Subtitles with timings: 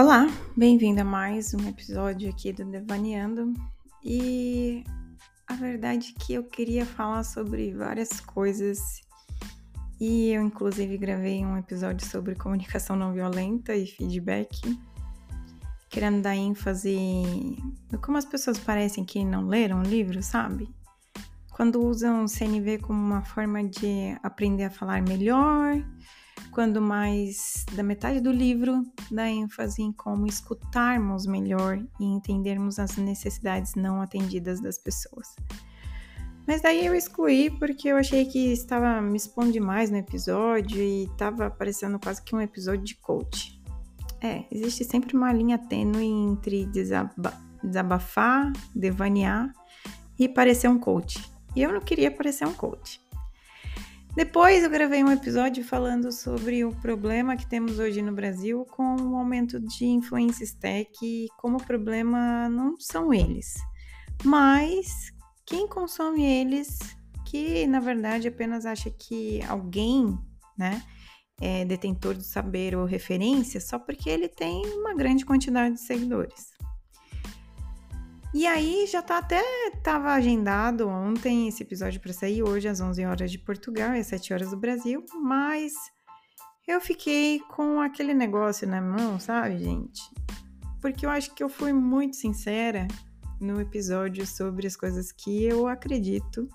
[0.00, 0.26] Olá,
[0.56, 3.52] bem-vindo a mais um episódio aqui do Devaneando.
[4.02, 4.82] E
[5.46, 9.02] a verdade é que eu queria falar sobre várias coisas
[10.00, 14.58] e eu inclusive gravei um episódio sobre comunicação não violenta e feedback,
[15.90, 17.58] querendo dar ênfase
[17.92, 20.66] no como as pessoas parecem que não leram o livro, sabe?
[21.50, 25.76] Quando usam o CNV como uma forma de aprender a falar melhor,
[26.50, 32.96] quando mais da metade do livro dá ênfase em como escutarmos melhor e entendermos as
[32.96, 35.34] necessidades não atendidas das pessoas.
[36.46, 41.04] Mas daí eu excluí porque eu achei que estava me expondo demais no episódio e
[41.04, 43.60] estava parecendo quase que um episódio de coach.
[44.20, 49.52] É, existe sempre uma linha tênue entre desaba desabafar, devanear
[50.18, 51.22] e parecer um coach.
[51.54, 53.00] E eu não queria parecer um coach.
[54.16, 58.96] Depois eu gravei um episódio falando sobre o problema que temos hoje no Brasil com
[58.96, 63.54] o aumento de influências tech e como o problema não são eles,
[64.24, 65.12] mas
[65.46, 66.78] quem consome eles
[67.24, 70.18] que na verdade apenas acha que alguém,
[70.58, 70.82] né,
[71.40, 76.49] é detentor do saber ou referência só porque ele tem uma grande quantidade de seguidores.
[78.32, 79.42] E aí já tá até
[79.82, 84.06] tava agendado ontem esse episódio para sair hoje às 11 horas de Portugal e às
[84.06, 85.72] 7 horas do Brasil, mas
[86.66, 90.00] eu fiquei com aquele negócio na mão, sabe, gente?
[90.80, 92.86] Porque eu acho que eu fui muito sincera
[93.40, 96.48] no episódio sobre as coisas que eu acredito.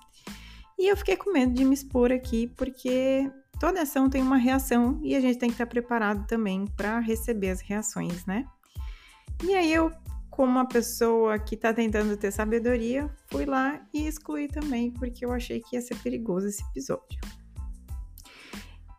[0.78, 3.30] E eu fiquei com medo de me expor aqui, porque
[3.60, 7.50] toda ação tem uma reação e a gente tem que estar preparado também para receber
[7.50, 8.46] as reações, né?
[9.44, 9.92] E aí eu
[10.36, 15.32] como uma pessoa que está tentando ter sabedoria, fui lá e excluí também, porque eu
[15.32, 17.18] achei que ia ser perigoso esse episódio.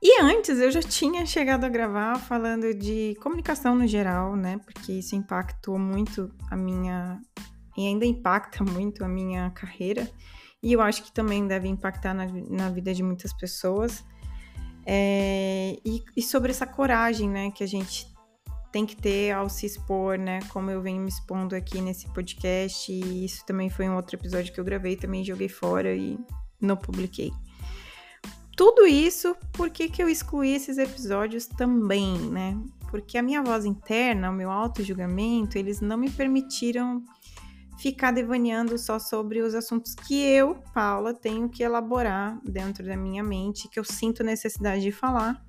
[0.01, 4.57] E antes eu já tinha chegado a gravar falando de comunicação no geral, né?
[4.65, 7.21] Porque isso impactou muito a minha.
[7.77, 10.09] e ainda impacta muito a minha carreira.
[10.63, 14.03] E eu acho que também deve impactar na, na vida de muitas pessoas.
[14.87, 18.07] É, e, e sobre essa coragem, né, que a gente
[18.71, 20.39] tem que ter ao se expor, né?
[20.49, 24.53] Como eu venho me expondo aqui nesse podcast, e isso também foi um outro episódio
[24.53, 26.17] que eu gravei, também joguei fora e
[26.59, 27.31] não publiquei.
[28.55, 32.57] Tudo isso, por que, que eu excluí esses episódios também, né?
[32.89, 37.03] Porque a minha voz interna, o meu auto-julgamento, eles não me permitiram
[37.77, 43.23] ficar devaneando só sobre os assuntos que eu, Paula, tenho que elaborar dentro da minha
[43.23, 45.46] mente, que eu sinto necessidade de falar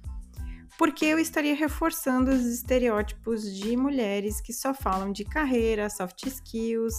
[0.78, 6.94] porque eu estaria reforçando os estereótipos de mulheres que só falam de carreira, soft skills,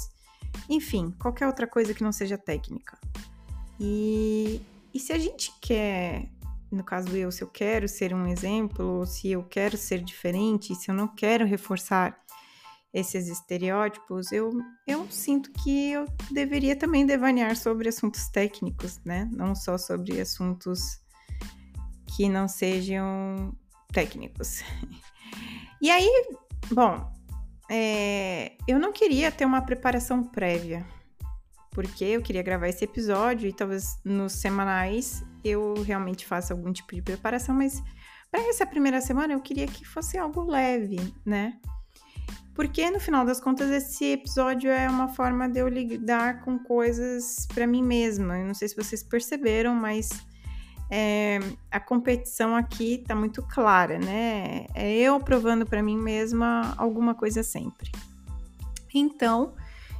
[0.69, 2.99] enfim, qualquer outra coisa que não seja técnica.
[3.79, 4.61] E,
[4.93, 6.29] e se a gente quer,
[6.69, 10.91] no caso eu, se eu quero ser um exemplo, se eu quero ser diferente, se
[10.91, 12.19] eu não quero reforçar
[12.93, 14.51] esses estereótipos, eu,
[14.85, 19.29] eu sinto que eu deveria também devanear sobre assuntos técnicos, né?
[19.31, 20.99] Não só sobre assuntos
[22.15, 23.55] que não sejam
[23.91, 24.63] técnicos.
[25.81, 26.09] E aí,
[26.71, 27.09] bom,
[27.69, 30.85] é, eu não queria ter uma preparação prévia,
[31.71, 36.93] porque eu queria gravar esse episódio e talvez nos semanais eu realmente faça algum tipo
[36.93, 37.81] de preparação, mas
[38.31, 41.59] para essa primeira semana eu queria que fosse algo leve, né?
[42.53, 47.47] Porque no final das contas esse episódio é uma forma de eu lidar com coisas
[47.53, 48.37] para mim mesma.
[48.37, 50.09] Eu não sei se vocês perceberam, mas
[50.89, 51.39] é,
[51.69, 54.65] a competição aqui tá muito clara, né?
[54.73, 57.91] É eu provando para mim mesma alguma coisa sempre.
[58.93, 59.53] Então,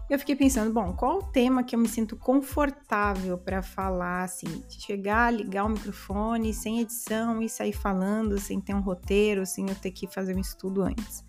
[0.09, 4.63] eu fiquei pensando, bom, qual o tema que eu me sinto confortável para falar, assim,
[4.67, 9.75] chegar, ligar o microfone sem edição e sair falando, sem ter um roteiro, sem eu
[9.75, 11.23] ter que fazer um estudo antes.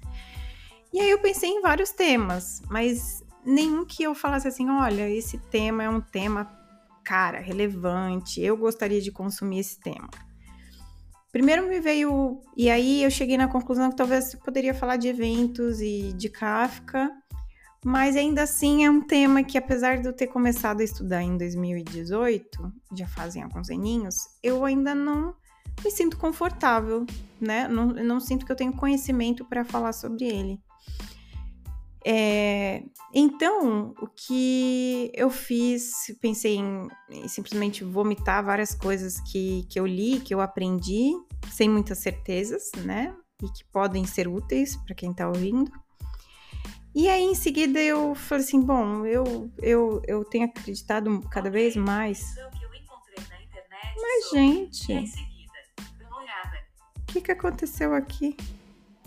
[0.90, 5.36] E aí eu pensei em vários temas, mas nenhum que eu falasse assim, olha, esse
[5.36, 6.59] tema é um tema
[7.04, 10.08] cara, relevante, eu gostaria de consumir esse tema.
[11.32, 12.40] Primeiro me veio.
[12.56, 16.28] E aí eu cheguei na conclusão que talvez eu poderia falar de eventos e de
[16.28, 17.10] Kafka,
[17.84, 21.36] mas ainda assim é um tema que, apesar de eu ter começado a estudar em
[21.36, 25.34] 2018, já fazem alguns aninhos, eu ainda não
[25.84, 27.06] me sinto confortável,
[27.40, 27.68] né?
[27.68, 30.60] Não, não sinto que eu tenho conhecimento para falar sobre ele.
[32.04, 32.82] É,
[33.14, 39.86] então, o que eu fiz, pensei em, em, simplesmente vomitar várias coisas que, que eu
[39.86, 41.12] li, que eu aprendi,
[41.50, 43.14] sem muitas certezas, né?
[43.42, 45.70] E que podem ser úteis para quem está ouvindo.
[46.94, 51.76] E aí, em seguida, eu falei assim: bom, eu, eu, eu tenho acreditado cada vez
[51.76, 52.34] mais.
[53.96, 54.92] Mas, gente,
[56.96, 58.36] o que, que aconteceu aqui?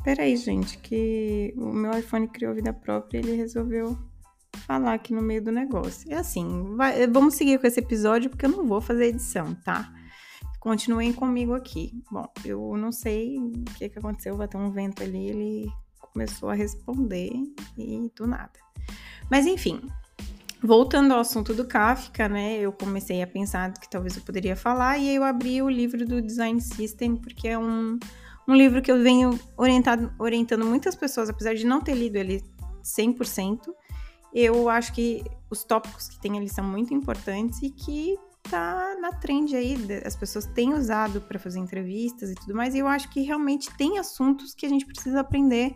[0.03, 3.97] Peraí, gente, que o meu iPhone criou vida própria e ele resolveu
[4.67, 6.11] falar aqui no meio do negócio.
[6.11, 9.91] É assim, vai, vamos seguir com esse episódio porque eu não vou fazer edição, tá?
[10.59, 11.91] Continuem comigo aqui.
[12.11, 16.49] Bom, eu não sei o que, que aconteceu, vai ter um vento ali, ele começou
[16.49, 17.31] a responder
[17.77, 18.59] e do nada.
[19.31, 19.81] Mas enfim,
[20.61, 22.59] voltando ao assunto do Kafka, né?
[22.59, 26.21] Eu comecei a pensar que talvez eu poderia falar e eu abri o livro do
[26.21, 27.97] Design System porque é um,
[28.47, 32.43] um livro que eu venho orientado, orientando muitas pessoas, apesar de não ter lido ele
[32.83, 33.59] 100%.
[34.33, 38.17] Eu acho que os tópicos que tem ali são muito importantes e que
[38.49, 42.79] tá na trend aí, as pessoas têm usado para fazer entrevistas e tudo mais, e
[42.79, 45.73] eu acho que realmente tem assuntos que a gente precisa aprender,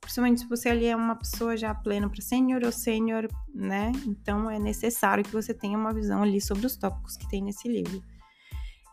[0.00, 3.92] principalmente se você ali é uma pessoa já plena para sênior ou sênior, né?
[4.06, 7.68] Então é necessário que você tenha uma visão ali sobre os tópicos que tem nesse
[7.68, 8.02] livro.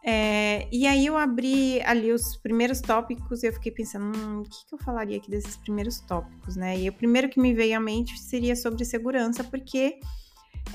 [0.07, 4.43] É, e aí eu abri ali os primeiros tópicos e eu fiquei pensando, hum, o
[4.43, 6.77] que, que eu falaria aqui desses primeiros tópicos, né?
[6.77, 9.99] E o primeiro que me veio à mente seria sobre segurança, porque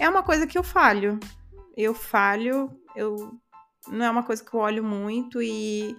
[0.00, 1.20] é uma coisa que eu falho,
[1.76, 3.38] eu falho, eu
[3.86, 5.96] não é uma coisa que eu olho muito e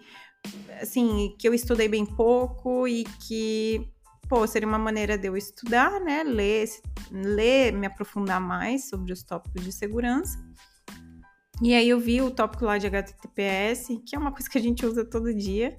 [0.82, 3.90] assim, que eu estudei bem pouco e que
[4.28, 6.68] pô, seria uma maneira de eu estudar, né, ler,
[7.12, 10.38] ler, me aprofundar mais sobre os tópicos de segurança.
[11.62, 14.62] E aí eu vi o tópico lá de HTTPS, que é uma coisa que a
[14.62, 15.78] gente usa todo dia,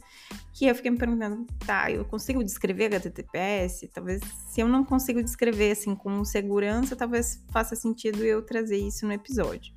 [0.52, 3.88] que eu fiquei me perguntando, tá, eu consigo descrever HTTPS?
[3.92, 9.04] Talvez se eu não consigo descrever assim com segurança, talvez faça sentido eu trazer isso
[9.04, 9.74] no episódio.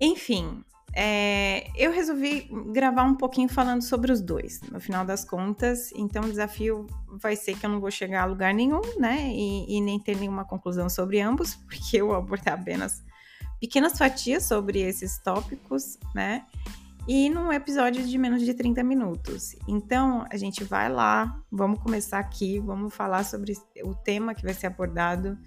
[0.00, 0.62] Enfim,
[0.94, 5.90] é, eu resolvi gravar um pouquinho falando sobre os dois, no final das contas.
[5.92, 6.86] Então, o desafio
[7.20, 9.28] vai ser que eu não vou chegar a lugar nenhum, né?
[9.28, 13.02] E, e nem ter nenhuma conclusão sobre ambos, porque eu vou abordar apenas
[13.60, 16.44] pequenas fatias sobre esses tópicos, né?
[17.06, 19.56] E num episódio de menos de 30 minutos.
[19.66, 24.52] Então, a gente vai lá, vamos começar aqui, vamos falar sobre o tema que vai
[24.52, 25.38] ser abordado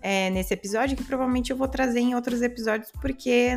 [0.00, 3.50] é, nesse episódio, que provavelmente eu vou trazer em outros episódios, porque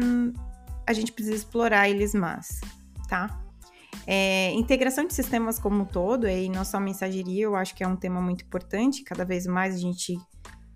[0.85, 2.59] a gente precisa explorar eles mais,
[3.07, 3.39] tá?
[4.05, 7.87] É, integração de sistemas como um todo, e não só mensageria, eu acho que é
[7.87, 10.17] um tema muito importante, cada vez mais a gente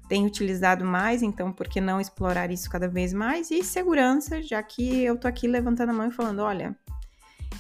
[0.08, 3.52] tem utilizado mais, então por que não explorar isso cada vez mais?
[3.52, 6.76] E segurança, já que eu tô aqui levantando a mão e falando, olha,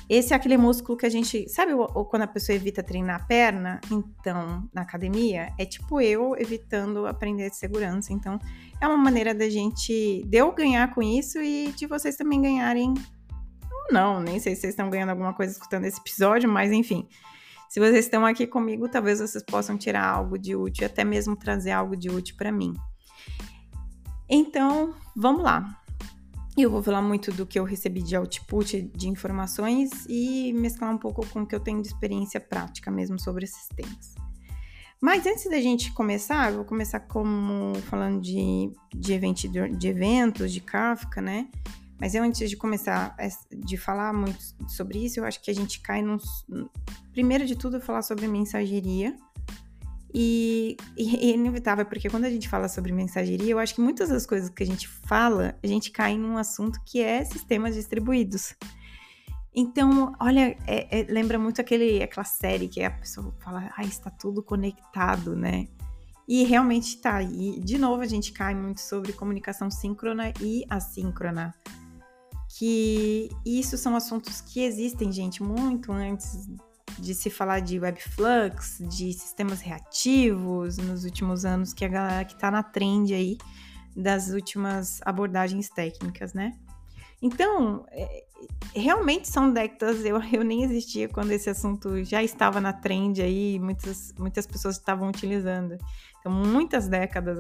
[0.10, 1.48] esse é aquele músculo que a gente.
[1.50, 3.80] Sabe ou, quando a pessoa evita treinar a perna?
[3.92, 8.12] Então, na academia, é tipo eu evitando aprender de segurança.
[8.12, 8.38] Então,
[8.82, 10.24] é uma maneira da gente.
[10.26, 12.94] de eu ganhar com isso e de vocês também ganharem.
[13.92, 17.08] Não, nem sei se vocês estão ganhando alguma coisa escutando esse episódio, mas enfim.
[17.74, 21.72] Se vocês estão aqui comigo, talvez vocês possam tirar algo de útil, até mesmo trazer
[21.72, 22.72] algo de útil para mim.
[24.30, 25.82] Então, vamos lá.
[26.56, 31.00] Eu vou falar muito do que eu recebi de output de informações e mesclar um
[31.00, 34.14] pouco com o que eu tenho de experiência prática mesmo sobre esses temas.
[35.02, 40.54] Mas antes da gente começar, eu vou começar como falando de, de, evento, de eventos,
[40.54, 41.48] de Kafka, né?
[42.00, 43.16] Mas eu, antes de começar
[43.52, 46.46] de falar muito sobre isso, eu acho que a gente cai nos.
[47.12, 49.16] Primeiro de tudo, falar sobre mensageria
[50.14, 54.10] e, e, é inevitável, porque quando a gente fala sobre mensageria, eu acho que muitas
[54.10, 58.54] das coisas que a gente fala, a gente cai num assunto que é sistemas distribuídos.
[59.56, 64.12] Então, olha, é, é, lembra muito aquele, aquela série que a pessoa fala, ah, está
[64.12, 65.68] tudo conectado, né?
[66.28, 67.22] E realmente está.
[67.22, 71.54] E, de novo, a gente cai muito sobre comunicação síncrona e assíncrona.
[72.58, 76.48] Que isso são assuntos que existem, gente, muito antes
[77.00, 82.34] de se falar de Webflux, de sistemas reativos nos últimos anos, que a galera que
[82.34, 83.38] está na trend aí
[83.96, 86.54] das últimas abordagens técnicas, né?
[87.22, 88.26] Então, é,
[88.76, 93.58] realmente são décadas, eu, eu nem existia quando esse assunto já estava na trend aí,
[93.60, 95.78] muitas, muitas pessoas estavam utilizando.
[96.20, 97.38] Então, muitas décadas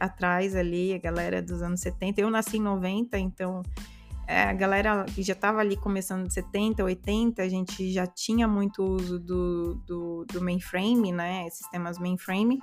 [0.00, 3.93] atrás ali, a galera dos anos 70, eu nasci em 90, então é,
[4.26, 8.82] a galera que já estava ali começando de 70, 80, a gente já tinha muito
[8.82, 11.48] uso do, do, do mainframe, né?
[11.50, 12.58] Sistemas mainframe.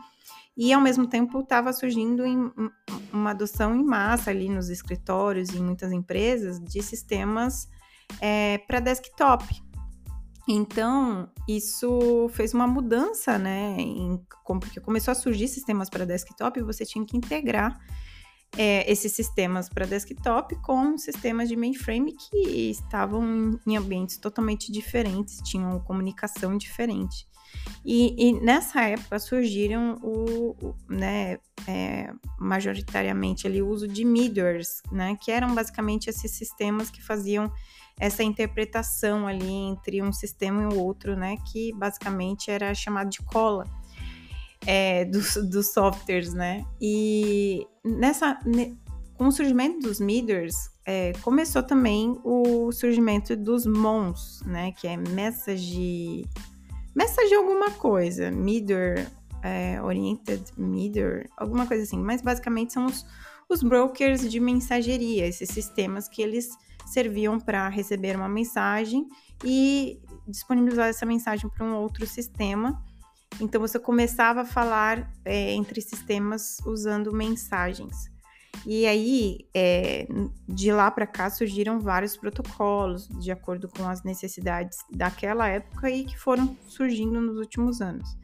[0.57, 2.51] E ao mesmo tempo estava surgindo em,
[3.13, 7.69] uma adoção em massa ali nos escritórios e em muitas empresas de sistemas
[8.19, 9.45] é, para desktop.
[10.47, 13.75] Então, isso fez uma mudança, né?
[13.79, 17.79] Em, porque começou a surgir sistemas para desktop e você tinha que integrar
[18.57, 25.39] é, esses sistemas para desktop com sistemas de mainframe que estavam em ambientes totalmente diferentes,
[25.43, 27.25] tinham comunicação diferente.
[27.85, 34.81] E, e nessa época surgiram o, o né, é, majoritariamente ali o uso de middlewares,
[34.91, 37.51] né, que eram basicamente esses sistemas que faziam
[37.99, 43.19] essa interpretação ali entre um sistema e o outro, né, que basicamente era chamado de
[43.19, 43.65] cola
[44.65, 46.65] é, dos, dos softwares, né?
[46.79, 48.77] E nessa, ne,
[49.15, 54.71] com o surgimento dos middlewares, é, começou também o surgimento dos MONs, né?
[54.73, 56.25] Que é message,
[56.95, 59.07] message alguma coisa, middleware,
[59.43, 61.99] é, oriented middleware, alguma coisa assim.
[61.99, 63.05] Mas basicamente são os,
[63.49, 66.49] os brokers de mensageria, esses sistemas que eles
[66.85, 69.07] serviam para receber uma mensagem
[69.43, 72.83] e disponibilizar essa mensagem para um outro sistema
[73.39, 78.11] então você começava a falar é, entre sistemas usando mensagens.
[78.65, 80.07] E aí, é,
[80.47, 86.05] de lá para cá, surgiram vários protocolos de acordo com as necessidades daquela época e
[86.05, 88.17] que foram surgindo nos últimos anos.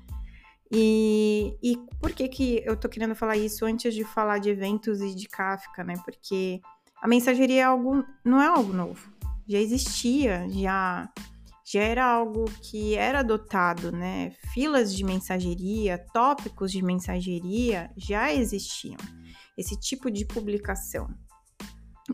[0.71, 5.01] E, e por que, que eu tô querendo falar isso antes de falar de eventos
[5.01, 5.95] e de Kafka, né?
[6.03, 6.61] Porque
[7.01, 9.09] a mensageria é algo, não é algo novo.
[9.47, 11.09] Já existia, já
[11.69, 14.31] já era algo que era adotado, né?
[14.53, 18.97] Filas de mensageria, tópicos de mensageria já existiam.
[19.57, 21.09] Esse tipo de publicação.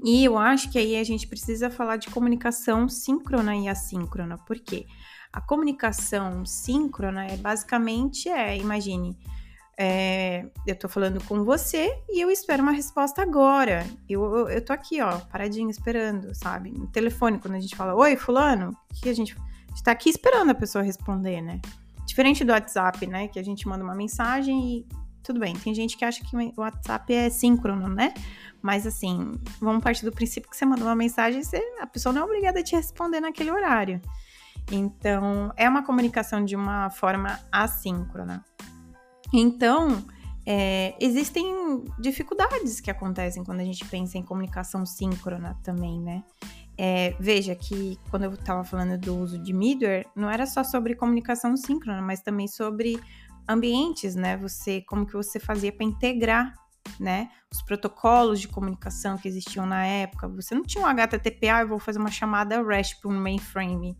[0.03, 4.87] E eu acho que aí a gente precisa falar de comunicação síncrona e assíncrona, porque
[5.31, 9.15] a comunicação síncrona é basicamente é, imagine,
[9.77, 13.85] é, eu tô falando com você e eu espero uma resposta agora.
[14.07, 16.71] Eu, eu, eu, tô aqui, ó, paradinho, esperando, sabe?
[16.71, 19.35] No telefone, quando a gente fala, oi, fulano, que a gente
[19.75, 21.59] está aqui esperando a pessoa responder, né?
[22.05, 23.27] Diferente do WhatsApp, né?
[23.27, 24.85] Que a gente manda uma mensagem e
[25.23, 25.55] tudo bem.
[25.55, 28.13] Tem gente que acha que o WhatsApp é síncrono, né?
[28.61, 32.21] Mas assim, vamos partir do princípio que você manda uma mensagem, você, a pessoa não
[32.21, 33.99] é obrigada a te responder naquele horário.
[34.71, 38.43] Então, é uma comunicação de uma forma assíncrona.
[39.33, 40.05] Então,
[40.45, 46.23] é, existem dificuldades que acontecem quando a gente pensa em comunicação síncrona também, né?
[46.77, 50.95] É, veja que quando eu estava falando do uso de middleware, não era só sobre
[50.95, 52.99] comunicação síncrona, mas também sobre
[53.47, 54.37] ambientes, né?
[54.37, 56.53] Você, como que você fazia para integrar,
[56.99, 57.29] né?
[57.51, 60.27] Os protocolos de comunicação que existiam na época.
[60.27, 63.97] Você não tinha um HTTP, ah, eu vou fazer uma chamada REST para um mainframe.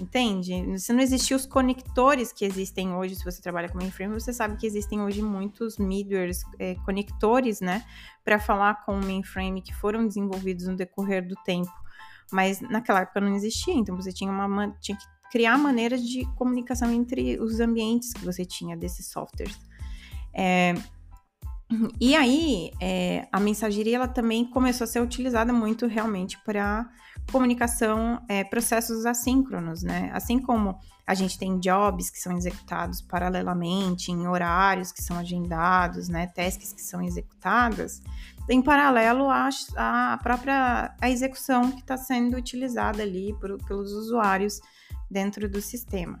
[0.00, 0.78] Entende?
[0.78, 4.56] Você não existia os conectores que existem hoje, se você trabalha com mainframe, você sabe
[4.56, 7.84] que existem hoje muitos middlewares, é, conectores, né,
[8.24, 11.72] para falar com o mainframe que foram desenvolvidos no decorrer do tempo
[12.32, 16.90] mas naquela época não existia, então você tinha, uma, tinha que criar maneiras de comunicação
[16.90, 19.58] entre os ambientes que você tinha desses softwares.
[20.32, 20.74] É,
[22.00, 26.88] e aí, é, a mensageria ela também começou a ser utilizada muito realmente para
[27.30, 30.10] comunicação, é, processos assíncronos, né?
[30.12, 36.08] Assim como a gente tem jobs que são executados paralelamente, em horários que são agendados,
[36.08, 36.26] né?
[36.28, 38.02] Tasks que são executadas,
[38.48, 44.60] em paralelo à, à própria à execução que está sendo utilizada ali por, pelos usuários
[45.10, 46.18] dentro do sistema.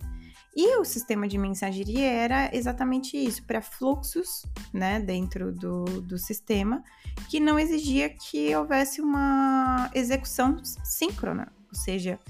[0.56, 6.82] E o sistema de mensageria era exatamente isso, para fluxos né, dentro do, do sistema,
[7.28, 12.20] que não exigia que houvesse uma execução síncrona, ou seja,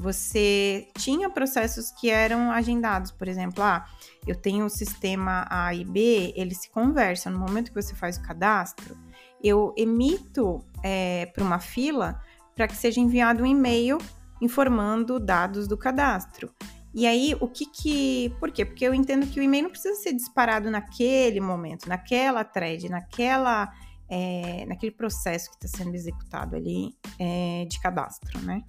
[0.00, 3.86] você tinha processos que eram agendados, por exemplo, ah,
[4.26, 7.32] eu tenho o sistema A e B, eles se conversam.
[7.32, 8.96] No momento que você faz o cadastro,
[9.44, 12.18] eu emito é, para uma fila
[12.54, 13.98] para que seja enviado um e-mail
[14.40, 16.50] informando dados do cadastro.
[16.92, 18.34] E aí, o que que.
[18.40, 18.64] Por quê?
[18.64, 23.72] Porque eu entendo que o e-mail não precisa ser disparado naquele momento, naquela thread, naquela,
[24.08, 28.62] é, naquele processo que está sendo executado ali é, de cadastro, né?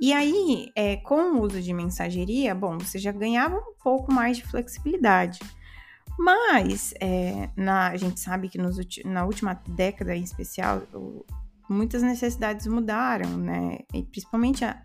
[0.00, 4.38] E aí, é, com o uso de mensageria, bom, você já ganhava um pouco mais
[4.38, 5.40] de flexibilidade.
[6.18, 11.24] Mas é, na, a gente sabe que nos, na última década em especial, o,
[11.74, 13.78] muitas necessidades mudaram, né?
[13.92, 14.82] E principalmente a,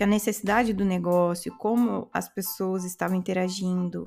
[0.00, 4.06] a necessidade do negócio, como as pessoas estavam interagindo.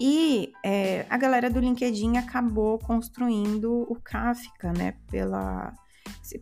[0.00, 4.94] E é, a galera do LinkedIn acabou construindo o Kafka, né?
[5.10, 5.72] Pela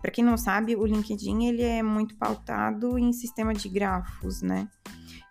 [0.01, 4.69] para quem não sabe, o LinkedIn ele é muito pautado em sistema de grafos, né?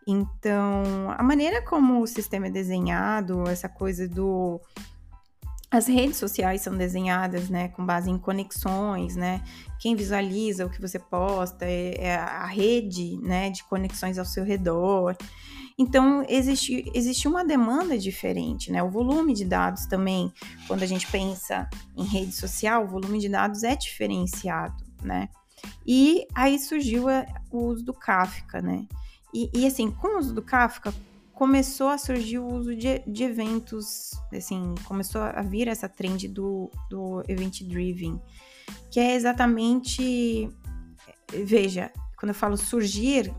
[0.07, 4.59] Então, a maneira como o sistema é desenhado, essa coisa do
[5.71, 9.43] as redes sociais são desenhadas, né, com base em conexões, né?
[9.79, 14.43] Quem visualiza o que você posta é, é a rede, né, de conexões ao seu
[14.43, 15.15] redor.
[15.77, 18.81] Então, existe, existe uma demanda diferente, né?
[18.81, 20.33] O volume de dados também,
[20.67, 25.29] quando a gente pensa em rede social, o volume de dados é diferenciado, né?
[25.85, 27.05] E aí surgiu
[27.51, 28.85] o uso do Kafka, né?
[29.33, 30.93] E, e assim, com o uso do Kafka,
[31.39, 36.69] começou a surgir o uso de, de eventos, assim, começou a vir essa trend do,
[36.89, 38.22] do event driven,
[38.91, 40.50] que é exatamente,
[41.31, 43.34] veja, quando eu falo surgir,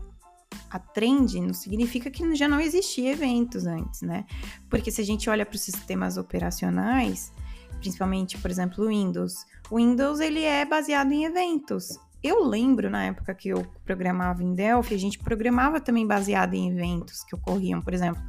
[0.71, 4.25] a trend não significa que já não existia eventos antes, né?
[4.67, 7.31] Porque se a gente olha para os sistemas operacionais,
[7.77, 11.99] principalmente, por exemplo, o Windows, o Windows ele é baseado em eventos.
[12.23, 16.69] Eu lembro na época que eu programava em Delphi, a gente programava também baseado em
[16.69, 18.21] eventos que ocorriam, por exemplo,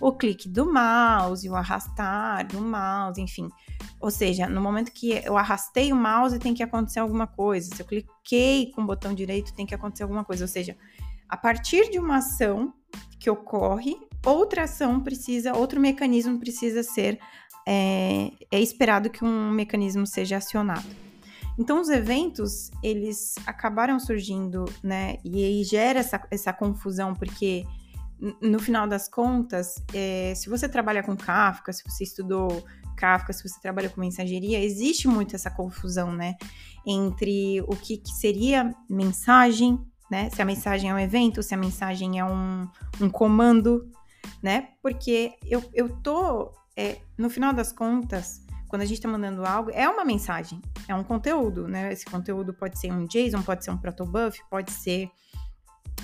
[0.00, 3.48] o clique do mouse, o arrastar do mouse, enfim.
[4.00, 7.74] Ou seja, no momento que eu arrastei o mouse, tem que acontecer alguma coisa.
[7.74, 10.44] Se eu cliquei com o botão direito, tem que acontecer alguma coisa.
[10.44, 10.76] Ou seja,
[11.28, 12.74] a partir de uma ação
[13.18, 17.18] que ocorre, outra ação precisa, outro mecanismo precisa ser.
[17.66, 21.11] É, é esperado que um mecanismo seja acionado.
[21.58, 25.18] Então, os eventos, eles acabaram surgindo, né?
[25.24, 27.64] E aí gera essa, essa confusão, porque
[28.40, 32.64] no final das contas, é, se você trabalha com Kafka, se você estudou
[32.96, 36.36] Kafka, se você trabalha com mensageria, existe muito essa confusão, né?
[36.86, 39.78] Entre o que, que seria mensagem,
[40.10, 40.30] né?
[40.30, 42.68] Se a mensagem é um evento, se a mensagem é um,
[43.00, 43.90] um comando,
[44.40, 44.68] né?
[44.80, 48.40] Porque eu, eu tô, é, no final das contas,
[48.72, 51.92] quando a gente está mandando algo, é uma mensagem, é um conteúdo, né?
[51.92, 55.10] Esse conteúdo pode ser um JSON, pode ser um protobuf, pode ser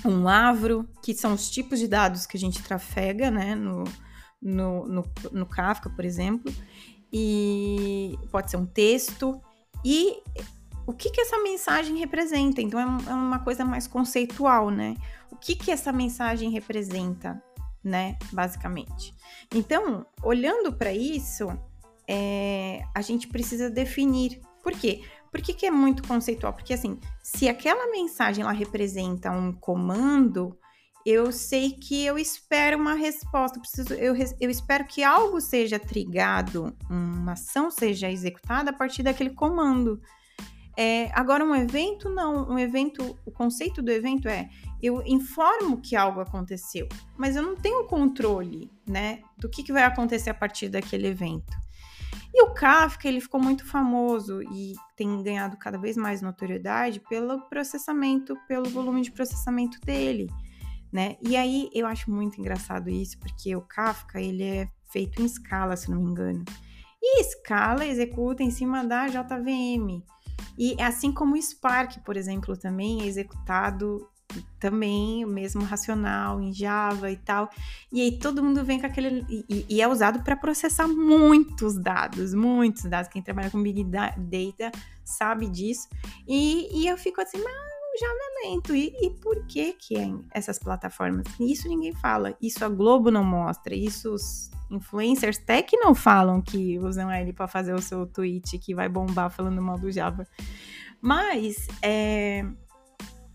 [0.05, 3.55] um avro, que são os tipos de dados que a gente trafega, né?
[3.55, 3.85] No,
[4.39, 6.53] no, no, no Kafka, por exemplo,
[7.11, 9.41] e pode ser um texto.
[9.83, 10.21] E
[10.85, 12.61] o que, que essa mensagem representa?
[12.61, 14.95] Então, é, é uma coisa mais conceitual, né?
[15.31, 17.41] O que, que essa mensagem representa,
[17.83, 18.15] né?
[18.31, 19.15] Basicamente.
[19.55, 21.47] Então, olhando para isso,
[22.09, 24.41] é, a gente precisa definir.
[24.63, 25.03] Por quê?
[25.31, 26.53] Por que, que é muito conceitual?
[26.53, 30.57] Porque, assim, se aquela mensagem ela representa um comando,
[31.05, 36.75] eu sei que eu espero uma resposta, preciso, eu, eu espero que algo seja trigado,
[36.89, 40.01] uma ação seja executada a partir daquele comando.
[40.75, 42.49] É, agora, um evento, não.
[42.49, 44.49] Um evento, o conceito do evento é
[44.81, 49.83] eu informo que algo aconteceu, mas eu não tenho controle, né, do que, que vai
[49.83, 51.68] acontecer a partir daquele evento.
[52.33, 57.41] E o Kafka, ele ficou muito famoso e tem ganhado cada vez mais notoriedade pelo
[57.49, 60.29] processamento, pelo volume de processamento dele,
[60.91, 61.17] né?
[61.21, 65.75] E aí eu acho muito engraçado isso, porque o Kafka, ele é feito em escala,
[65.75, 66.43] se não me engano.
[67.01, 70.03] E escala executa em cima da JVM.
[70.57, 74.07] E assim como o Spark, por exemplo, também é executado
[74.59, 77.49] também mesmo racional em Java e tal.
[77.91, 79.25] E aí todo mundo vem com aquele.
[79.29, 83.09] E, e é usado para processar muitos dados, muitos dados.
[83.09, 84.71] Quem trabalha com Big Data
[85.03, 85.87] sabe disso.
[86.27, 88.75] E, e eu fico assim, mas o Java é lento.
[88.75, 91.25] E, e por que que é essas plataformas?
[91.39, 92.35] Isso ninguém fala.
[92.41, 93.75] Isso a Globo não mostra.
[93.75, 98.75] Isso os influencers tech não falam que usam ele para fazer o seu tweet que
[98.75, 100.27] vai bombar falando mal do Java.
[101.01, 102.45] Mas é,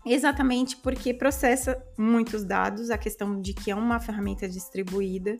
[0.05, 5.39] Exatamente porque processa muitos dados, a questão de que é uma ferramenta distribuída.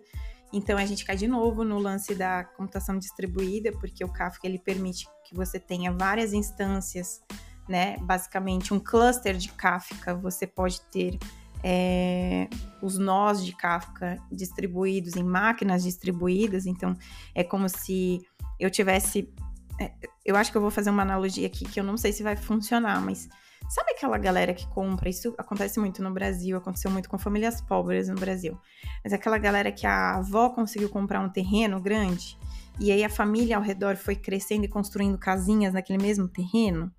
[0.52, 4.58] Então a gente cai de novo no lance da computação distribuída, porque o Kafka ele
[4.58, 7.22] permite que você tenha várias instâncias,
[7.70, 7.98] né?
[8.02, 11.20] Basicamente um cluster de Kafka, você pode ter
[11.64, 12.48] é,
[12.82, 16.66] os nós de Kafka distribuídos em máquinas distribuídas.
[16.66, 16.96] Então
[17.36, 18.26] é como se
[18.60, 19.32] eu tivesse,
[19.80, 19.92] é,
[20.26, 22.36] eu acho que eu vou fazer uma analogia aqui que eu não sei se vai
[22.36, 23.30] funcionar, mas
[23.68, 25.10] Sabe aquela galera que compra?
[25.10, 28.58] Isso acontece muito no Brasil, aconteceu muito com famílias pobres no Brasil.
[29.04, 32.38] Mas aquela galera que a avó conseguiu comprar um terreno grande
[32.80, 36.92] e aí a família ao redor foi crescendo e construindo casinhas naquele mesmo terreno.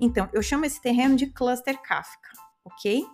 [0.00, 2.30] Então, eu chamo esse terreno de cluster Kafka,
[2.64, 3.04] ok?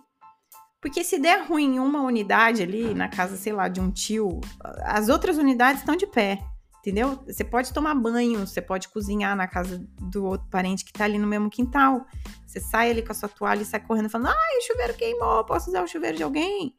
[0.79, 4.39] Porque se der ruim em uma unidade ali, na casa, sei lá, de um tio,
[4.83, 6.39] as outras unidades estão de pé
[6.85, 7.19] entendeu?
[7.25, 11.17] Você pode tomar banho, você pode cozinhar na casa do outro parente que tá ali
[11.17, 12.05] no mesmo quintal.
[12.45, 15.43] Você sai ali com a sua toalha e sai correndo falando: ai, o chuveiro queimou,
[15.45, 16.75] posso usar o chuveiro de alguém?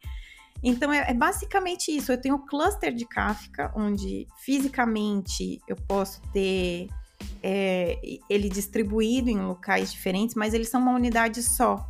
[0.62, 2.12] Então é, é basicamente isso.
[2.12, 6.88] Eu tenho o cluster de Kafka, onde fisicamente eu posso ter
[7.42, 7.98] é,
[8.30, 11.84] ele distribuído em locais diferentes, mas eles são uma unidade só.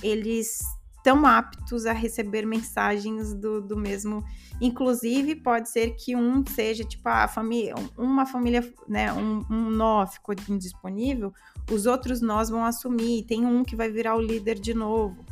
[0.00, 0.60] Eles
[1.08, 4.22] estão aptos a receber mensagens do, do mesmo.
[4.60, 10.06] Inclusive, pode ser que um seja, tipo, a família, uma família, né, um, um nó
[10.06, 11.32] ficou indisponível,
[11.70, 15.24] os outros nós vão assumir, tem um que vai virar o líder de novo.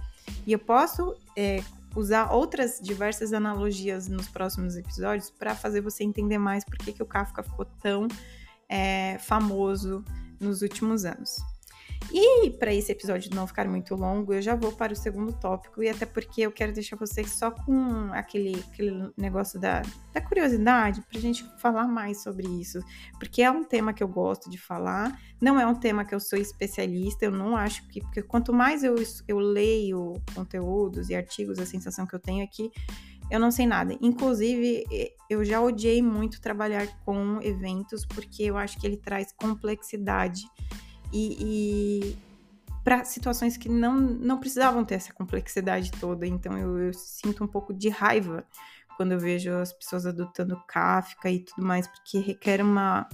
[0.47, 1.63] E eu posso é,
[1.95, 7.03] usar outras diversas analogias nos próximos episódios para fazer você entender mais por que, que
[7.03, 8.09] o Kafka ficou tão
[8.69, 10.03] é, famoso
[10.41, 11.37] nos últimos anos.
[12.19, 15.83] E para esse episódio não ficar muito longo, eu já vou para o segundo tópico,
[15.83, 19.83] e até porque eu quero deixar vocês só com aquele, aquele negócio da,
[20.15, 22.81] da curiosidade, para a gente falar mais sobre isso,
[23.19, 26.19] porque é um tema que eu gosto de falar, não é um tema que eu
[26.19, 28.95] sou especialista, eu não acho que, porque quanto mais eu,
[29.29, 32.73] eu leio conteúdos e artigos, a sensação que eu tenho é que
[33.31, 33.95] eu não sei nada.
[34.01, 34.85] Inclusive,
[35.29, 40.49] eu já odiei muito trabalhar com eventos, porque eu acho que ele traz complexidade
[41.13, 42.17] e, e
[42.85, 46.27] para situações que não, não precisavam ter essa complexidade toda.
[46.27, 48.45] Então eu, eu, sinto um pouco de raiva
[48.97, 53.09] quando eu vejo as pessoas adotando Kafka e tudo mais, porque requer uma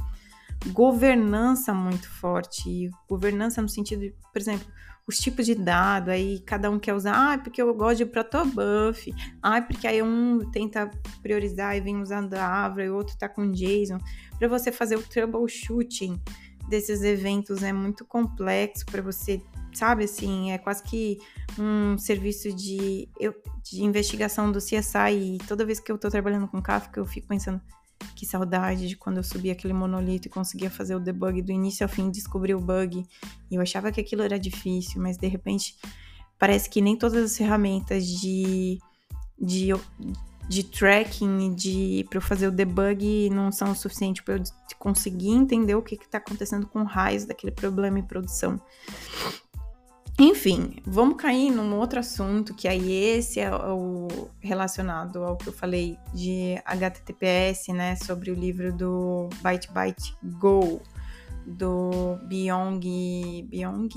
[0.72, 2.68] governança muito forte.
[2.68, 4.66] E governança no sentido de, por exemplo,
[5.07, 9.12] os tipos de dado, aí cada um quer usar, ah, porque eu gosto de protobuf,
[9.42, 13.28] ah, porque aí um tenta priorizar e vem usando a Avra e o outro tá
[13.28, 13.98] com JSON,
[14.38, 16.20] para você fazer o troubleshooting
[16.68, 21.18] desses eventos é muito complexo para você, sabe assim, é quase que
[21.59, 26.48] um serviço de, eu, de investigação do CSI e toda vez que eu estou trabalhando
[26.48, 27.61] com Kafka eu fico pensando
[28.16, 31.85] que saudade de quando eu subi aquele monolito e conseguia fazer o debug do início
[31.85, 33.07] ao fim, descobrir o bug.
[33.51, 35.77] E eu achava que aquilo era difícil, mas de repente
[36.38, 38.79] parece que nem todas as ferramentas de,
[39.38, 39.68] de
[40.53, 44.43] de tracking de para eu fazer o debug não são o suficiente para eu
[44.79, 48.61] conseguir entender o que está acontecendo com o raiz daquele problema em produção.
[50.19, 55.55] Enfim, vamos cair num outro assunto que aí esse é o relacionado ao que eu
[55.55, 60.83] falei de HTTPS, né, sobre o livro do Byte Byte Go
[61.47, 63.91] do Byong, Byong,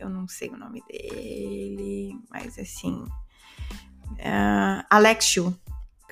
[0.00, 3.04] eu não sei o nome dele, mas assim,
[4.18, 5.54] Uh, Alex Shu.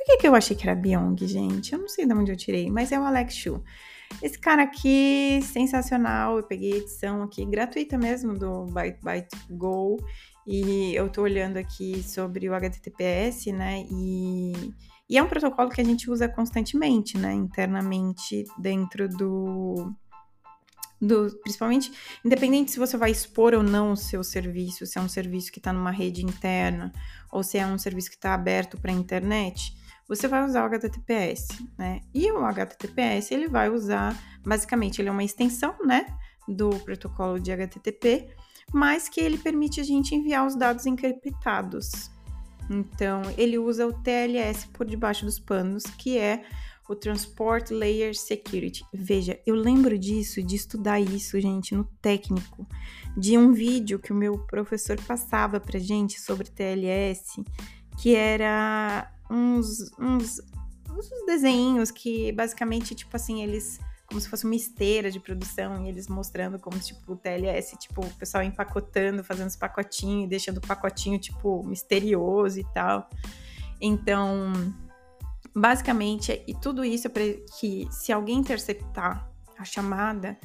[0.06, 1.72] Que, que eu achei que era Byung, gente?
[1.72, 3.60] Eu não sei de onde eu tirei, mas é o Alex Shu.
[4.22, 6.36] Esse cara aqui, sensacional.
[6.36, 9.96] Eu peguei edição aqui, gratuita mesmo, do Byte Byte Go.
[10.46, 13.84] E eu tô olhando aqui sobre o HTTPS, né?
[13.90, 14.52] E,
[15.10, 17.32] e é um protocolo que a gente usa constantemente, né?
[17.32, 19.92] Internamente dentro do,
[21.00, 21.90] do, principalmente,
[22.24, 25.58] independente se você vai expor ou não o seu serviço, se é um serviço que
[25.58, 26.92] está numa rede interna
[27.32, 29.74] ou se é um serviço que está aberto para a internet,
[30.08, 32.00] você vai usar o HTTPS, né?
[32.14, 36.06] E o HTTPS ele vai usar, basicamente, ele é uma extensão, né,
[36.48, 38.28] do protocolo de HTTP,
[38.72, 42.10] mas que ele permite a gente enviar os dados encriptados.
[42.70, 46.44] Então, ele usa o TLS por debaixo dos panos, que é
[46.88, 48.84] o Transport Layer Security.
[48.92, 52.66] Veja, eu lembro disso, de estudar isso, gente, no técnico,
[53.16, 57.42] de um vídeo que o meu professor passava pra gente sobre TLS,
[57.98, 60.40] que era uns, uns,
[60.90, 65.88] uns desenhos que basicamente, tipo assim, eles como se fosse uma esteira de produção e
[65.88, 70.60] eles mostrando como tipo o TLS, tipo, o pessoal empacotando, fazendo os pacotinhos, deixando o
[70.60, 73.10] pacotinho tipo misterioso e tal.
[73.80, 74.52] Então,
[75.58, 77.22] Basicamente, e tudo isso é para
[77.58, 80.36] que se alguém interceptar a chamada,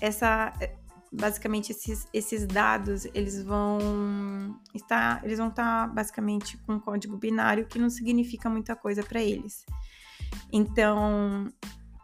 [0.00, 0.52] essa
[1.12, 7.78] basicamente esses, esses dados eles vão estar eles vão estar basicamente com código binário que
[7.78, 9.64] não significa muita coisa para eles.
[10.52, 11.48] Então,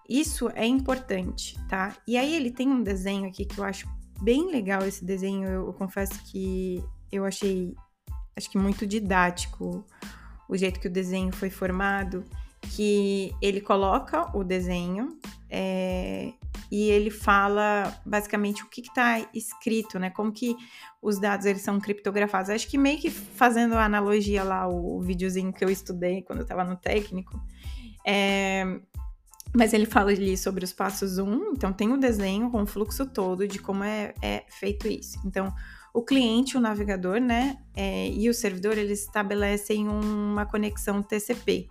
[0.09, 1.97] isso é importante, tá?
[2.07, 3.89] E aí ele tem um desenho aqui que eu acho
[4.23, 7.75] bem legal esse desenho, eu, eu confesso que eu achei
[8.37, 9.85] acho que muito didático
[10.49, 12.25] o jeito que o desenho foi formado,
[12.71, 15.19] que ele coloca o desenho
[15.51, 16.33] é,
[16.71, 20.11] e ele fala basicamente o que está escrito, né?
[20.11, 20.57] Como que
[21.01, 22.51] os dados eles são criptografados.
[22.51, 26.45] Acho que meio que fazendo a analogia lá, o, videozinho que eu estudei quando eu
[26.45, 27.41] estava no técnico.
[28.05, 28.81] É,
[29.55, 32.67] mas ele fala ali sobre os passos 1, um, então tem o desenho com o
[32.67, 35.21] fluxo todo de como é, é feito isso.
[35.25, 35.55] Então,
[35.95, 41.69] o cliente, o navegador, né, é, e o servidor, eles estabelecem uma conexão TCP,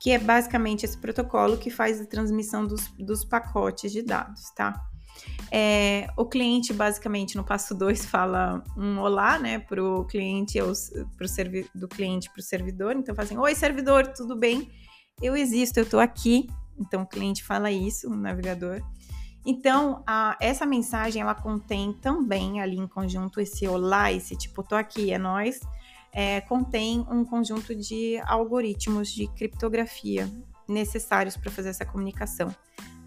[0.00, 4.80] que é basicamente esse protocolo que faz a transmissão dos, dos pacotes de dados, tá?
[5.50, 10.58] É, o cliente, basicamente, no passo 2, fala um olá, né, para o cliente,
[11.16, 12.94] pro servi do cliente para o servidor.
[12.96, 14.70] Então, fazem, assim, oi, servidor, tudo bem?
[15.20, 16.46] Eu existo, eu estou aqui.
[16.78, 18.80] Então, o cliente fala isso, o navegador.
[19.44, 24.74] Então, a, essa mensagem ela contém também ali em conjunto esse olá, esse tipo, tô
[24.74, 25.60] aqui, é nós,
[26.12, 30.28] é, contém um conjunto de algoritmos de criptografia
[30.68, 32.54] necessários para fazer essa comunicação,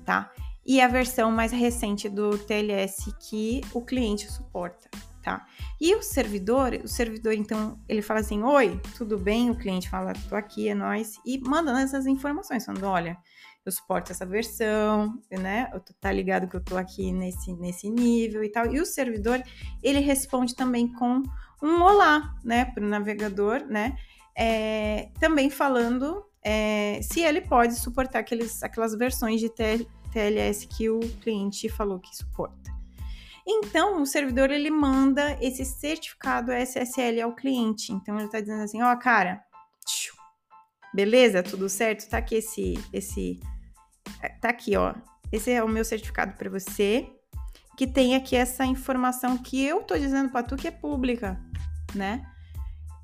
[0.05, 0.31] tá?
[0.65, 4.89] e a versão mais recente do TLS que o cliente suporta,
[5.23, 5.45] tá?
[5.79, 10.13] E o servidor, o servidor então, ele fala assim: "Oi, tudo bem?" O cliente fala:
[10.29, 13.17] "Tô aqui, é nós" e mandando essas informações, falando: "Olha,
[13.65, 15.69] eu suporto essa versão, né?
[15.73, 18.71] Eu tá ligado que eu tô aqui nesse nesse nível e tal".
[18.71, 19.41] E o servidor,
[19.81, 21.23] ele responde também com
[21.61, 23.95] um olá, né, para o navegador, né?
[24.35, 30.99] É, também falando é, se ele pode suportar aqueles, aquelas versões de TLS que o
[31.21, 32.71] cliente falou que suporta.
[33.45, 37.91] Então, o servidor ele manda esse certificado SSL ao cliente.
[37.91, 39.43] Então, ele está dizendo assim: ó, oh, cara,
[40.93, 42.07] beleza, tudo certo?
[42.09, 43.39] Tá aqui esse, esse,
[44.39, 44.93] tá aqui, ó.
[45.31, 47.09] Esse é o meu certificado para você,
[47.77, 51.41] que tem aqui essa informação que eu tô dizendo para tu que é pública,
[51.95, 52.25] né?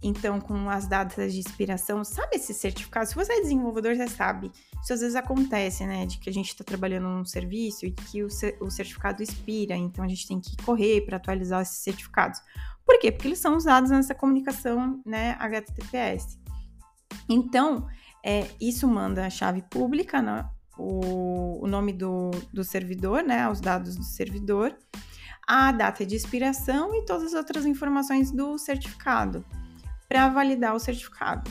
[0.02, 3.08] Então, com as datas de expiração, sabe esse certificado?
[3.08, 4.52] Se você é desenvolvedor, você sabe.
[4.82, 6.06] Isso às vezes acontece, né?
[6.06, 8.28] De que a gente está trabalhando num serviço e que o,
[8.62, 12.40] o certificado expira, então a gente tem que correr para atualizar esses certificados.
[12.86, 13.12] Por quê?
[13.12, 16.40] Porque eles são usados nessa comunicação, né, HTTPS.
[17.28, 17.88] Então,
[18.24, 20.48] é, isso manda a chave pública, né,
[20.78, 24.78] o, o nome do, do servidor, né, os dados do servidor,
[25.48, 29.46] a data de expiração e todas as outras informações do certificado
[30.08, 31.50] para validar o certificado.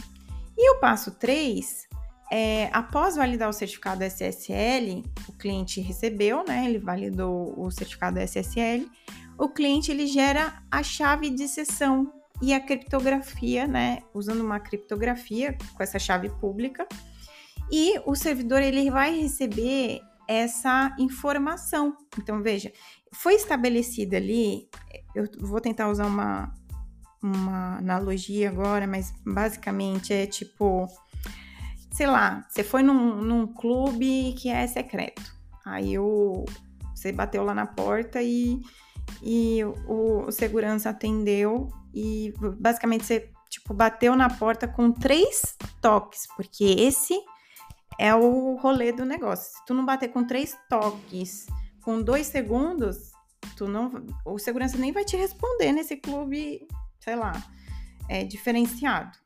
[0.57, 1.87] E o passo 3
[2.31, 6.65] é, após validar o certificado SSL, o cliente recebeu, né?
[6.67, 8.91] Ele validou o certificado SSL.
[9.39, 14.03] O cliente ele gera a chave de sessão e a criptografia, né?
[14.13, 16.87] Usando uma criptografia com essa chave pública.
[17.71, 21.97] E o servidor ele vai receber essa informação.
[22.19, 22.73] Então veja,
[23.17, 24.69] foi estabelecida ali.
[25.15, 26.53] Eu vou tentar usar uma
[27.23, 30.87] uma analogia agora, mas basicamente é tipo,
[31.91, 35.23] sei lá, você foi num, num clube que é secreto.
[35.65, 36.45] Aí o,
[36.95, 38.61] você bateu lá na porta e,
[39.23, 46.27] e o, o segurança atendeu e basicamente você tipo bateu na porta com três toques,
[46.37, 47.19] porque esse
[47.99, 49.53] é o rolê do negócio.
[49.53, 51.47] Se tu não bater com três toques
[51.87, 53.13] com dois segundos,
[53.57, 56.67] tu não, o segurança nem vai te responder nesse clube
[56.99, 57.33] sei lá,
[58.09, 59.17] é, diferenciado.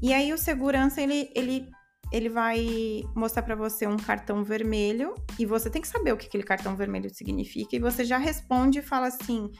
[0.00, 1.68] E aí o segurança ele, ele,
[2.12, 6.28] ele vai mostrar para você um cartão vermelho e você tem que saber o que
[6.28, 9.50] aquele cartão vermelho significa e você já responde e fala assim,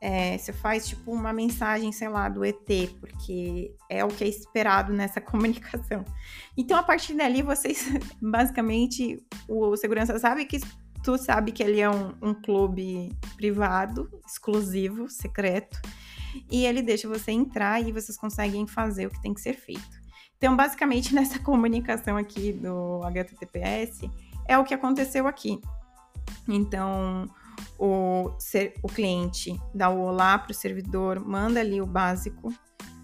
[0.00, 2.68] é, você faz tipo uma mensagem, sei lá, do ET,
[3.00, 6.04] porque é o que é esperado nessa comunicação.
[6.56, 7.88] Então, a partir dali, vocês,
[8.22, 10.60] basicamente, o segurança sabe que
[11.06, 15.80] tu sabe que ele é um, um clube privado, exclusivo, secreto,
[16.50, 20.02] e ele deixa você entrar e vocês conseguem fazer o que tem que ser feito.
[20.36, 24.10] Então, basicamente, nessa comunicação aqui do HTTPS,
[24.48, 25.60] é o que aconteceu aqui.
[26.48, 27.30] Então,
[27.78, 32.52] o, ser, o cliente dá o olá para o servidor, manda ali o básico,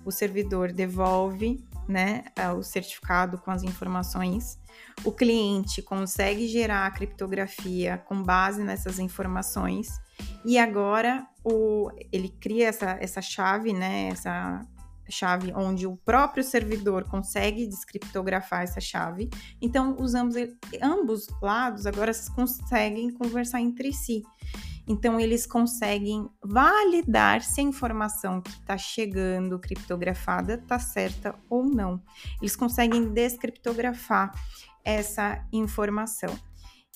[0.04, 2.24] o servidor devolve né,
[2.56, 4.58] o certificado com as informações.
[5.04, 10.00] O cliente consegue gerar a criptografia com base nessas informações
[10.44, 14.08] e agora o, ele cria essa, essa chave, né?
[14.08, 14.60] Essa
[15.08, 19.28] chave onde o próprio servidor consegue descriptografar essa chave.
[19.60, 20.36] Então, os ambos,
[20.80, 24.22] ambos lados agora conseguem conversar entre si.
[24.86, 32.02] Então, eles conseguem validar se a informação que está chegando criptografada está certa ou não.
[32.40, 34.32] Eles conseguem descriptografar
[34.84, 36.36] essa informação.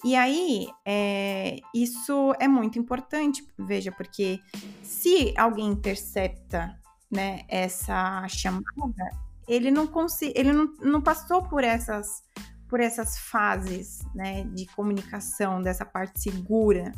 [0.05, 4.39] E aí, é, isso é muito importante, veja, porque
[4.83, 6.79] se alguém intercepta
[7.11, 9.05] né, essa chamada,
[9.49, 9.89] ele não
[10.35, 12.23] ele não, não passou por essas
[12.69, 16.93] por essas fases né, de comunicação, dessa parte segura.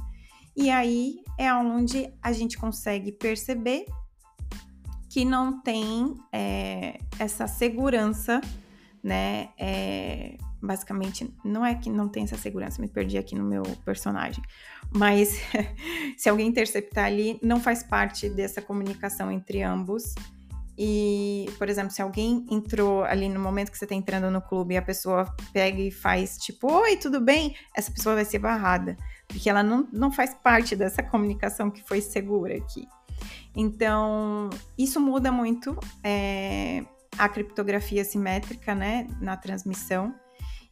[0.61, 3.87] E aí é onde a gente consegue perceber
[5.09, 8.41] que não tem é, essa segurança,
[9.01, 9.51] né?
[9.57, 14.43] É, basicamente, não é que não tem essa segurança, me perdi aqui no meu personagem,
[14.93, 15.41] mas
[16.19, 20.13] se alguém interceptar ali, não faz parte dessa comunicação entre ambos.
[20.81, 24.75] E, por exemplo, se alguém entrou ali no momento que você está entrando no clube
[24.75, 27.57] e a pessoa pega e faz tipo, oi, tudo bem?
[27.77, 28.97] Essa pessoa vai ser barrada,
[29.29, 32.89] porque ela não, não faz parte dessa comunicação que foi segura aqui.
[33.55, 36.85] Então, isso muda muito é,
[37.19, 40.15] a criptografia simétrica, né, na transmissão.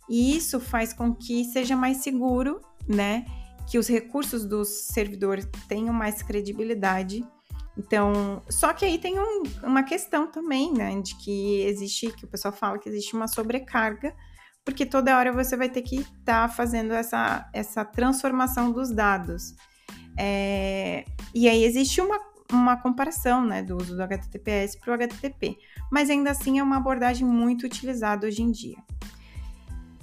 [0.08, 3.26] E isso faz com que seja mais seguro, né?
[3.68, 7.26] Que os recursos do servidor tenham mais credibilidade.
[7.76, 11.00] Então, só que aí tem um, uma questão também, né?
[11.00, 14.14] De que existe, que o pessoal fala que existe uma sobrecarga,
[14.66, 19.54] porque toda hora você vai ter que estar tá fazendo essa, essa transformação dos dados.
[20.18, 22.20] É, e aí existe uma,
[22.52, 25.56] uma comparação né, do uso do HTTPS para o HTTP,
[25.90, 28.76] mas ainda assim é uma abordagem muito utilizada hoje em dia.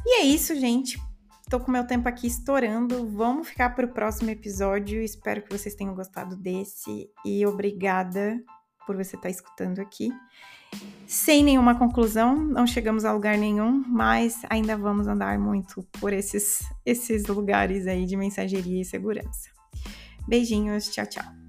[0.05, 0.97] E é isso, gente.
[1.49, 3.05] Tô com meu tempo aqui estourando.
[3.05, 5.01] Vamos ficar para o próximo episódio.
[5.01, 8.41] Espero que vocês tenham gostado desse e obrigada
[8.87, 10.09] por você estar tá escutando aqui.
[11.05, 16.63] Sem nenhuma conclusão, não chegamos a lugar nenhum, mas ainda vamos andar muito por esses,
[16.85, 19.49] esses lugares aí de mensageria e segurança.
[20.27, 21.42] Beijinhos, tchau, tchau.